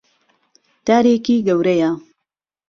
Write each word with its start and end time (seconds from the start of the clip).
دارێکی 0.87 1.35
گەورەیە. 1.47 1.91